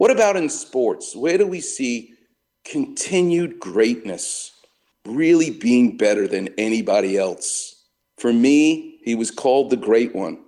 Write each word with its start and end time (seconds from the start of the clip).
What 0.00 0.10
about 0.10 0.36
in 0.36 0.48
sports? 0.48 1.14
Where 1.14 1.36
do 1.36 1.46
we 1.46 1.60
see 1.60 2.14
continued 2.64 3.60
greatness, 3.60 4.50
really 5.06 5.50
being 5.50 5.98
better 5.98 6.26
than 6.26 6.48
anybody 6.56 7.18
else? 7.18 7.84
For 8.16 8.32
me, 8.32 8.98
he 9.04 9.14
was 9.14 9.30
called 9.30 9.68
the 9.68 9.76
great 9.76 10.14
one, 10.14 10.38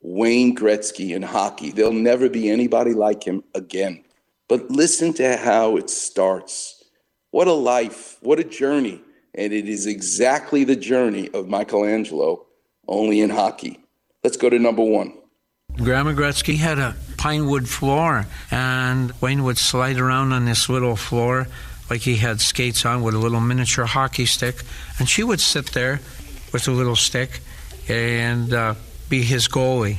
Wayne 0.00 0.56
Gretzky 0.56 1.14
in 1.14 1.20
hockey. 1.20 1.72
There'll 1.72 1.92
never 1.92 2.30
be 2.30 2.48
anybody 2.48 2.94
like 2.94 3.22
him 3.22 3.44
again. 3.54 4.02
But 4.48 4.70
listen 4.70 5.12
to 5.14 5.36
how 5.36 5.76
it 5.76 5.90
starts. 5.90 6.82
What 7.32 7.48
a 7.48 7.52
life, 7.52 8.16
what 8.22 8.38
a 8.38 8.44
journey. 8.44 9.02
And 9.34 9.52
it 9.52 9.68
is 9.68 9.86
exactly 9.86 10.64
the 10.64 10.74
journey 10.74 11.28
of 11.34 11.48
Michelangelo, 11.48 12.46
only 12.88 13.20
in 13.20 13.28
hockey. 13.28 13.78
Let's 14.24 14.38
go 14.38 14.48
to 14.48 14.58
number 14.58 14.82
one. 14.82 15.12
Grandma 15.76 16.12
Gretzky 16.12 16.56
had 16.56 16.78
a 16.78 16.94
pine 17.22 17.46
wood 17.46 17.68
floor, 17.68 18.26
and 18.50 19.12
Wayne 19.20 19.44
would 19.44 19.56
slide 19.56 19.96
around 19.96 20.32
on 20.32 20.44
this 20.44 20.68
little 20.68 20.96
floor 20.96 21.46
like 21.88 22.00
he 22.00 22.16
had 22.16 22.40
skates 22.40 22.84
on 22.84 23.00
with 23.00 23.14
a 23.14 23.18
little 23.18 23.38
miniature 23.38 23.84
hockey 23.84 24.26
stick, 24.26 24.64
and 24.98 25.08
she 25.08 25.22
would 25.22 25.40
sit 25.40 25.66
there 25.66 26.00
with 26.52 26.66
a 26.66 26.72
little 26.72 26.96
stick 26.96 27.38
and 27.88 28.52
uh, 28.52 28.74
be 29.08 29.22
his 29.22 29.46
goalie. 29.46 29.98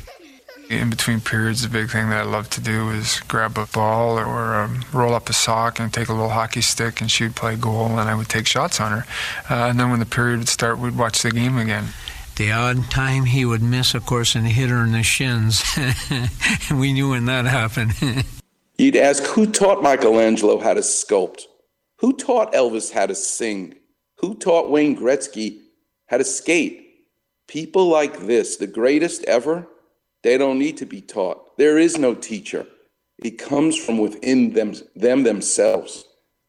In 0.70 0.90
between 0.90 1.22
periods, 1.22 1.62
the 1.62 1.70
big 1.70 1.90
thing 1.90 2.10
that 2.10 2.20
I 2.20 2.24
loved 2.24 2.52
to 2.54 2.62
do 2.62 2.88
was 2.88 3.22
grab 3.22 3.58
a 3.58 3.68
ball 3.68 4.20
or 4.20 4.56
um, 4.56 4.84
roll 4.92 5.14
up 5.14 5.30
a 5.30 5.34
sock 5.34 5.80
and 5.80 5.94
take 5.94 6.10
a 6.10 6.14
little 6.14 6.28
hockey 6.28 6.60
stick, 6.60 7.00
and 7.00 7.10
she'd 7.10 7.38
play 7.38 7.56
goal, 7.56 8.00
and 8.00 8.10
I 8.10 8.16
would 8.16 8.28
take 8.28 8.48
shots 8.48 8.82
on 8.82 8.92
her. 8.92 9.06
Uh, 9.50 9.70
and 9.70 9.80
then 9.80 9.90
when 9.92 10.02
the 10.02 10.06
period 10.06 10.40
would 10.40 10.50
start, 10.50 10.78
we'd 10.78 10.98
watch 10.98 11.22
the 11.22 11.32
game 11.32 11.58
again. 11.58 11.86
The 12.36 12.52
odd 12.52 12.90
time 12.90 13.26
he 13.26 13.46
would 13.46 13.62
miss, 13.62 13.94
of 13.94 14.06
course, 14.08 14.34
and 14.34 14.48
hit 14.48 14.70
her 14.70 14.84
in 14.84 14.92
the 14.92 15.04
shins. 15.04 15.64
we 16.72 16.92
knew 16.92 17.12
when 17.12 17.26
that 17.26 17.46
happened. 17.46 17.94
You'd 18.78 18.96
ask 18.96 19.24
who 19.24 19.46
taught 19.46 19.84
Michelangelo 19.84 20.60
how 20.60 20.74
to 20.74 20.82
sculpt? 20.82 21.44
Who 21.98 22.14
taught 22.18 22.54
Elvis 22.54 22.92
how 22.92 23.06
to 23.06 23.14
sing? 23.14 23.76
Who 24.18 24.34
taught 24.36 24.72
Wayne 24.72 24.98
Gretzky 24.98 25.60
how 26.08 26.18
to 26.18 26.24
skate? 26.24 26.84
People 27.48 27.88
like 27.88 28.22
this, 28.22 28.58
the 28.58 28.68
greatest 28.68 29.24
ever, 29.26 29.68
they 30.24 30.38
don't 30.38 30.58
need 30.58 30.78
to 30.78 30.86
be 30.88 31.02
taught. 31.02 31.56
There 31.58 31.78
is 31.78 32.00
no 32.00 32.16
teacher. 32.16 32.66
It 33.20 33.38
comes 33.38 33.78
from 33.78 34.00
within 34.00 34.54
them, 34.54 34.74
them 34.96 35.24
themselves. 35.24 36.06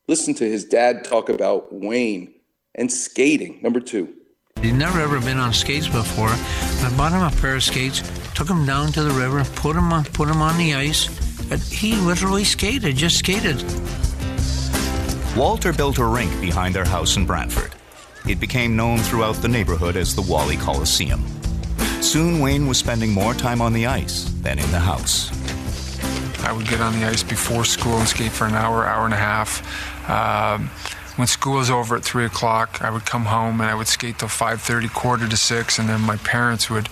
Listen 0.08 0.32
to 0.34 0.48
his 0.48 0.64
dad 0.64 1.04
talk 1.04 1.28
about 1.28 1.74
Wayne 1.74 2.32
and 2.74 2.90
skating. 2.90 3.60
Number 3.62 3.80
two. 3.80 4.14
He'd 4.64 4.76
never 4.76 4.98
ever 4.98 5.20
been 5.20 5.36
on 5.36 5.52
skates 5.52 5.88
before. 5.88 6.30
I 6.30 6.94
bought 6.96 7.12
him 7.12 7.20
a 7.20 7.30
pair 7.42 7.56
of 7.56 7.62
skates, 7.62 8.02
took 8.32 8.48
him 8.48 8.64
down 8.64 8.92
to 8.92 9.02
the 9.02 9.10
river, 9.10 9.44
put 9.56 9.76
him 9.76 9.92
on, 9.92 10.04
put 10.04 10.26
him 10.26 10.40
on 10.40 10.56
the 10.56 10.74
ice, 10.74 11.06
and 11.50 11.60
he 11.60 11.96
literally 11.96 12.44
skated, 12.44 12.96
just 12.96 13.18
skated. 13.18 13.62
Walter 15.36 15.74
built 15.74 15.98
a 15.98 16.04
rink 16.04 16.40
behind 16.40 16.74
their 16.74 16.86
house 16.86 17.18
in 17.18 17.26
Brantford. 17.26 17.74
It 18.26 18.40
became 18.40 18.74
known 18.74 19.00
throughout 19.00 19.34
the 19.36 19.48
neighborhood 19.48 19.96
as 19.96 20.14
the 20.14 20.22
Wally 20.22 20.56
Coliseum. 20.56 21.22
Soon 22.00 22.40
Wayne 22.40 22.66
was 22.66 22.78
spending 22.78 23.12
more 23.12 23.34
time 23.34 23.60
on 23.60 23.74
the 23.74 23.84
ice 23.84 24.30
than 24.40 24.58
in 24.58 24.70
the 24.70 24.78
house. 24.78 25.30
I 26.42 26.52
would 26.52 26.66
get 26.66 26.80
on 26.80 26.98
the 26.98 27.06
ice 27.06 27.22
before 27.22 27.66
school 27.66 27.98
and 27.98 28.08
skate 28.08 28.32
for 28.32 28.46
an 28.46 28.54
hour, 28.54 28.86
hour 28.86 29.04
and 29.04 29.12
a 29.12 29.18
half. 29.18 29.60
Um, 30.08 30.70
when 31.16 31.26
school 31.26 31.56
was 31.56 31.70
over 31.70 31.96
at 31.96 32.04
three 32.04 32.24
o'clock, 32.24 32.82
I 32.82 32.90
would 32.90 33.06
come 33.06 33.26
home 33.26 33.60
and 33.60 33.70
I 33.70 33.74
would 33.74 33.86
skate 33.88 34.18
till 34.18 34.28
five 34.28 34.60
thirty, 34.60 34.88
quarter 34.88 35.28
to 35.28 35.36
six, 35.36 35.78
and 35.78 35.88
then 35.88 36.00
my 36.00 36.16
parents 36.18 36.68
would 36.68 36.88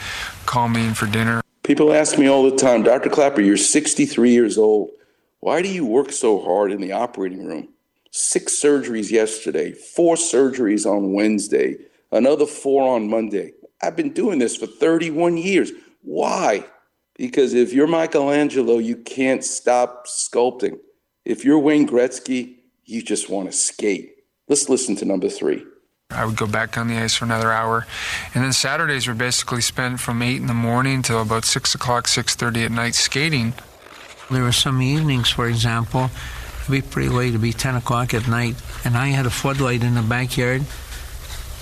call 0.46 0.68
me 0.68 0.86
in 0.86 0.94
for 0.94 1.06
dinner. 1.06 1.42
People 1.62 1.92
ask 1.92 2.18
me 2.18 2.26
all 2.26 2.48
the 2.48 2.56
time, 2.56 2.82
Dr. 2.82 3.08
Klapper, 3.08 3.40
you're 3.40 3.56
63 3.56 4.32
years 4.32 4.58
old. 4.58 4.90
Why 5.38 5.62
do 5.62 5.68
you 5.68 5.86
work 5.86 6.10
so 6.10 6.40
hard 6.40 6.72
in 6.72 6.80
the 6.80 6.92
operating 6.92 7.46
room? 7.46 7.68
Six 8.10 8.60
surgeries 8.60 9.10
yesterday, 9.10 9.72
four 9.72 10.16
surgeries 10.16 10.86
on 10.86 11.12
Wednesday, 11.12 11.76
another 12.10 12.46
four 12.46 12.94
on 12.94 13.08
Monday. 13.08 13.52
I've 13.80 13.96
been 13.96 14.12
doing 14.12 14.38
this 14.38 14.56
for 14.56 14.66
31 14.66 15.36
years. 15.36 15.70
Why? 16.02 16.64
Because 17.16 17.55
if 17.55 17.72
you're 17.72 17.86
Michelangelo, 17.86 18.78
you 18.78 18.96
can't 18.96 19.44
stop 19.44 20.06
sculpting. 20.06 20.78
If 21.24 21.44
you're 21.44 21.58
Wayne 21.58 21.88
Gretzky, 21.88 22.56
you 22.84 23.02
just 23.02 23.30
want 23.30 23.50
to 23.50 23.56
skate. 23.56 24.11
Let's 24.48 24.69
listen 24.69 24.97
to 24.97 25.05
number 25.05 25.29
three. 25.29 25.64
I 26.11 26.25
would 26.27 26.36
go 26.36 26.47
back 26.47 26.77
on 26.77 26.89
the 26.89 26.97
ice 26.98 27.14
for 27.14 27.25
another 27.25 27.53
hour, 27.53 27.86
and 28.35 28.45
then 28.45 28.53
Saturdays 28.53 29.07
were 29.07 29.14
basically 29.14 29.63
spent 29.63 29.98
from 30.01 30.20
eight 30.20 30.36
in 30.36 30.47
the 30.47 30.55
morning 30.55 31.01
till 31.03 31.23
about 31.23 31.45
six 31.45 31.75
o'clock, 31.75 32.07
six 32.07 32.35
thirty 32.35 32.64
at 32.64 32.70
night 32.70 32.95
skating. 32.95 33.55
There 34.30 34.42
were 34.42 34.53
some 34.53 34.83
evenings, 34.83 35.30
for 35.30 35.48
example, 35.48 36.11
it'd 36.63 36.70
be 36.70 36.83
pretty 36.83 37.08
late, 37.08 37.30
it'd 37.30 37.41
be 37.41 37.53
ten 37.53 37.77
o'clock 37.77 38.13
at 38.14 38.29
night, 38.29 38.57
and 38.85 38.97
I 38.97 39.08
had 39.08 39.27
a 39.27 39.30
floodlight 39.30 39.83
in 39.83 39.95
the 39.95 40.03
backyard, 40.03 40.64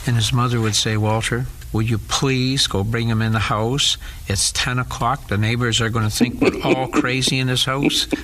and 0.07 0.17
his 0.17 0.33
mother 0.33 0.61
would 0.61 0.75
say, 0.75 0.97
"Walter, 0.97 1.47
would 1.73 1.89
you 1.89 1.99
please 1.99 2.67
go 2.67 2.83
bring 2.83 3.09
him 3.09 3.23
in 3.23 3.33
the 3.33 3.39
house? 3.39 3.99
It's 4.27 4.51
ten 4.51 4.81
o'clock. 4.81 5.29
The 5.29 5.39
neighbors 5.39 5.81
are 5.81 5.91
going 5.91 6.09
to 6.09 6.15
think 6.15 6.41
we're 6.41 6.61
all 6.63 6.89
crazy 6.89 7.39
in 7.39 7.47
this 7.47 7.65
house." 7.67 8.09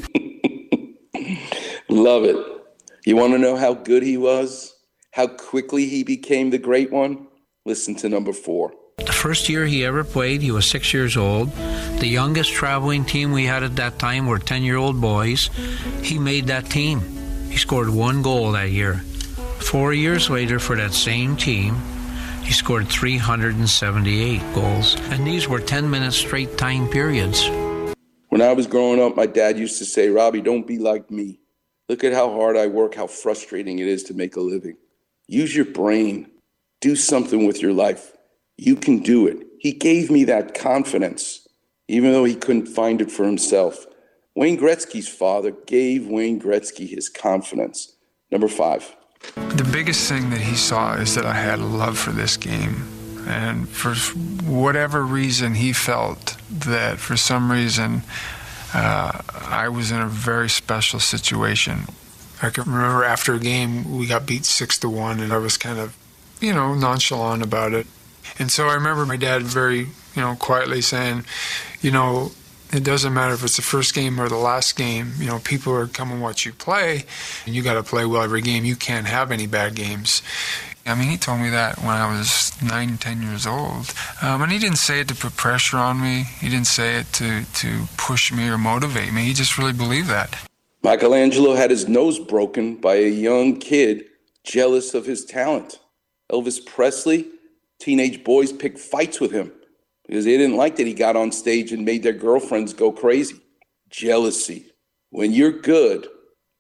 Love 1.88 2.25
it. 2.25 2.56
You 3.06 3.15
want 3.15 3.34
to 3.34 3.39
know 3.39 3.55
how 3.55 3.72
good 3.72 4.03
he 4.03 4.17
was? 4.17 4.75
How 5.12 5.28
quickly 5.28 5.87
he 5.87 6.03
became 6.03 6.50
the 6.50 6.59
great 6.59 6.91
one? 6.91 7.28
Listen 7.65 7.94
to 7.94 8.09
number 8.09 8.33
four. 8.33 8.75
The 8.99 9.12
first 9.12 9.49
year 9.49 9.65
he 9.65 9.84
ever 9.84 10.03
played, 10.03 10.43
he 10.43 10.50
was 10.50 10.67
six 10.67 10.93
years 10.93 11.17
old. 11.17 11.53
The 12.00 12.09
youngest 12.09 12.53
traveling 12.53 13.05
team 13.05 13.31
we 13.31 13.44
had 13.44 13.62
at 13.62 13.77
that 13.77 14.00
time 14.00 14.27
were 14.27 14.41
10 14.41 14.65
year 14.65 14.77
old 14.77 15.00
boys. 15.00 15.50
He 16.03 16.19
made 16.19 16.49
that 16.49 16.69
team. 16.69 17.00
He 17.49 17.59
scored 17.59 17.91
one 17.91 18.22
goal 18.22 18.50
that 18.53 18.71
year. 18.71 18.94
Four 19.61 19.94
years 19.94 20.28
later, 20.28 20.59
for 20.59 20.75
that 20.75 20.93
same 20.93 21.37
team, 21.37 21.77
he 22.43 22.53
scored 22.53 22.88
378 22.88 24.43
goals. 24.53 24.97
And 25.12 25.25
these 25.25 25.49
were 25.49 25.61
10 25.61 25.88
minute 25.88 26.12
straight 26.12 26.59
time 26.59 26.88
periods. 26.88 27.49
When 28.31 28.43
I 28.43 28.53
was 28.53 28.67
growing 28.67 29.00
up, 29.00 29.15
my 29.15 29.27
dad 29.27 29.61
used 29.61 29.78
to 29.78 29.84
say, 29.84 30.09
Robbie, 30.09 30.41
don't 30.41 30.67
be 30.67 30.78
like 30.78 31.09
me. 31.09 31.38
Look 31.88 32.02
at 32.02 32.12
how 32.12 32.30
hard 32.32 32.56
I 32.56 32.66
work, 32.66 32.94
how 32.97 33.06
frustrating 33.06 33.78
it 33.78 33.86
is 33.86 34.02
to 34.04 34.14
make 34.14 34.36
a 34.36 34.41
living. 34.41 34.76
Use 35.28 35.54
your 35.54 35.64
brain, 35.64 36.28
do 36.80 36.97
something 36.97 37.47
with 37.47 37.62
your 37.62 37.72
life. 37.72 38.12
You 38.56 38.74
can 38.76 38.98
do 38.98 39.26
it. 39.26 39.47
He 39.60 39.72
gave 39.72 40.10
me 40.10 40.25
that 40.25 40.54
confidence, 40.54 41.46
even 41.88 42.12
though 42.12 42.25
he 42.25 42.34
couldn't 42.34 42.66
find 42.66 43.00
it 43.00 43.10
for 43.10 43.25
himself. 43.25 43.86
Wayne 44.34 44.58
Gretzky's 44.58 45.08
father 45.08 45.52
gave 45.52 46.08
Wayne 46.08 46.41
Gretzky 46.41 46.88
his 46.88 47.08
confidence. 47.08 47.96
Number 48.30 48.48
five. 48.48 48.96
The 49.34 49.69
biggest 49.72 50.08
thing 50.08 50.30
that 50.30 50.41
he 50.41 50.56
saw 50.56 50.94
is 50.94 51.14
that 51.14 51.25
I 51.25 51.34
had 51.34 51.58
a 51.58 51.64
love 51.64 51.98
for 51.98 52.10
this 52.10 52.36
game. 52.36 52.84
And 53.26 53.69
for 53.69 53.94
whatever 54.44 55.02
reason, 55.02 55.54
he 55.54 55.72
felt 55.72 56.36
that 56.50 56.98
for 56.98 57.16
some 57.16 57.50
reason 57.50 58.02
uh, 58.75 59.22
I 59.49 59.69
was 59.69 59.91
in 59.91 60.00
a 60.00 60.09
very 60.09 60.49
special 60.49 61.00
situation. 61.00 61.87
I 62.43 62.50
can 62.50 62.65
remember 62.65 63.04
after 63.04 63.34
a 63.34 63.38
game 63.38 63.97
we 63.97 64.06
got 64.06 64.27
beat 64.27 64.44
six 64.44 64.78
to 64.78 64.88
one, 64.88 65.21
and 65.21 65.32
I 65.32 65.38
was 65.38 65.56
kind 65.56 65.78
of, 65.78 65.97
you 66.41 66.53
know, 66.53 66.75
nonchalant 66.75 67.43
about 67.43 67.72
it. 67.72 67.87
And 68.38 68.50
so 68.50 68.69
I 68.69 68.75
remember 68.75 69.06
my 69.06 69.16
dad 69.16 69.43
very, 69.43 69.78
you 69.78 70.22
know, 70.22 70.37
quietly 70.37 70.82
saying, 70.82 71.25
you 71.81 71.91
know, 71.91 72.32
it 72.72 72.84
doesn't 72.84 73.15
matter 73.15 73.34
if 73.34 73.44
it's 73.44 73.56
the 73.56 73.62
first 73.62 73.94
game 73.94 74.21
or 74.21 74.28
the 74.28 74.37
last 74.37 74.76
game. 74.76 75.12
You 75.19 75.26
know, 75.26 75.38
people 75.38 75.72
are 75.72 75.87
coming 75.87 76.21
watch 76.21 76.44
you 76.44 76.53
play, 76.53 77.05
and 77.47 77.55
you 77.55 77.62
got 77.62 77.75
to 77.75 77.82
play 77.82 78.05
well 78.05 78.22
every 78.22 78.43
game. 78.43 78.65
You 78.65 78.76
can't 78.76 79.06
have 79.06 79.31
any 79.31 79.47
bad 79.47 79.75
games. 79.75 80.22
I 80.86 80.94
mean, 80.94 81.08
he 81.08 81.16
told 81.16 81.41
me 81.41 81.50
that 81.50 81.78
when 81.78 81.97
I 81.97 82.16
was 82.16 82.52
nine, 82.62 82.97
ten 82.97 83.20
years 83.20 83.47
old. 83.47 83.92
Um, 84.22 84.42
and 84.42 84.52
he 84.52 84.58
didn't 84.58 84.78
say 84.78 85.00
it 85.00 85.08
to 85.08 85.14
put 85.14 85.36
pressure 85.36 85.78
on 85.78 86.00
me. 86.00 86.24
He 86.41 86.48
didn't 86.48 86.69
say 86.69 87.00
it 87.00 87.12
to, 87.14 87.44
to 87.44 87.86
push 87.97 88.32
me 88.32 88.48
or 88.48 88.56
motivate 88.56 89.12
me. 89.12 89.25
He 89.25 89.32
just 89.32 89.58
really 89.58 89.72
believed 89.72 90.08
that. 90.08 90.38
Michelangelo 90.82 91.54
had 91.54 91.70
his 91.70 91.88
nose 91.88 92.20
broken 92.20 92.76
by 92.76 92.94
a 92.94 93.08
young 93.08 93.58
kid 93.58 94.05
jealous 94.44 94.94
of 94.94 95.05
his 95.05 95.25
talent. 95.25 95.81
Elvis 96.31 96.64
Presley, 96.64 97.26
teenage 97.81 98.22
boys 98.22 98.52
picked 98.52 98.78
fights 98.78 99.20
with 99.20 99.32
him 99.32 99.52
because 100.06 100.25
they 100.25 100.37
didn't 100.37 100.56
like 100.56 100.76
that 100.76 100.87
he 100.87 100.94
got 100.94 101.16
on 101.16 101.32
stage 101.32 101.72
and 101.72 101.84
made 101.84 102.05
their 102.05 102.12
girlfriends 102.12 102.72
go 102.72 102.93
crazy. 102.93 103.40
Jealousy. 103.90 104.72
When 105.11 105.32
you're 105.32 105.50
good, 105.50 106.06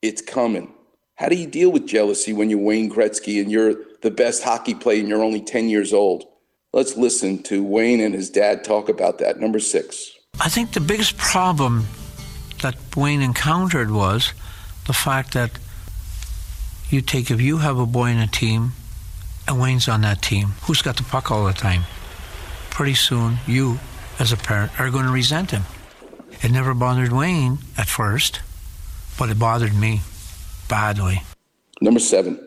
it's 0.02 0.22
coming. 0.22 0.72
How 1.16 1.30
do 1.30 1.36
you 1.36 1.46
deal 1.46 1.72
with 1.72 1.86
jealousy 1.86 2.34
when 2.34 2.50
you're 2.50 2.58
Wayne 2.58 2.90
Gretzky 2.90 3.40
and 3.40 3.50
you're 3.50 3.74
the 4.02 4.10
best 4.10 4.42
hockey 4.42 4.74
player 4.74 5.00
and 5.00 5.08
you're 5.08 5.22
only 5.22 5.40
10 5.40 5.70
years 5.70 5.94
old? 5.94 6.24
Let's 6.74 6.94
listen 6.96 7.42
to 7.44 7.64
Wayne 7.64 8.00
and 8.00 8.14
his 8.14 8.28
dad 8.28 8.62
talk 8.64 8.90
about 8.90 9.18
that. 9.18 9.40
Number 9.40 9.58
six. 9.58 10.12
I 10.38 10.50
think 10.50 10.72
the 10.72 10.80
biggest 10.80 11.16
problem 11.16 11.86
that 12.60 12.76
Wayne 12.94 13.22
encountered 13.22 13.90
was 13.90 14.34
the 14.86 14.92
fact 14.92 15.32
that 15.32 15.52
you 16.90 17.00
take, 17.00 17.30
if 17.30 17.40
you 17.40 17.58
have 17.58 17.78
a 17.78 17.86
boy 17.86 18.10
in 18.10 18.18
a 18.18 18.26
team 18.26 18.72
and 19.48 19.58
Wayne's 19.58 19.88
on 19.88 20.02
that 20.02 20.20
team, 20.20 20.48
who's 20.64 20.82
got 20.82 20.98
the 20.98 21.02
puck 21.02 21.30
all 21.30 21.46
the 21.46 21.54
time? 21.54 21.84
Pretty 22.68 22.94
soon, 22.94 23.38
you, 23.46 23.78
as 24.18 24.32
a 24.32 24.36
parent, 24.36 24.78
are 24.78 24.90
going 24.90 25.06
to 25.06 25.10
resent 25.10 25.50
him. 25.50 25.62
It 26.42 26.50
never 26.50 26.74
bothered 26.74 27.12
Wayne 27.12 27.58
at 27.78 27.88
first 27.88 28.40
but 29.18 29.30
it 29.30 29.38
bothered 29.38 29.74
me 29.74 30.00
badly. 30.68 31.22
Number 31.80 32.00
seven, 32.00 32.45